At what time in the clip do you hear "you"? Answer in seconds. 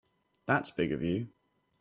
1.03-1.27